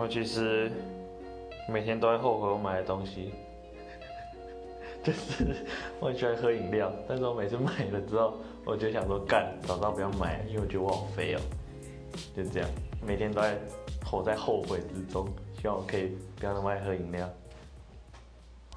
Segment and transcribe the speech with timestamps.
[0.00, 0.70] 我其实
[1.68, 3.34] 每天都在后悔我买的东西，
[5.04, 5.54] 就是
[6.00, 8.32] 我很喜欢喝饮料，但是我每次买了之后，
[8.64, 11.40] 我就想说干，早知道不要买，因为我觉得我好肥哦，
[12.34, 12.70] 就这样，
[13.06, 13.58] 每天都在
[14.02, 15.28] 活在后悔之中，
[15.60, 17.28] 希望我可以不要那么爱喝饮料。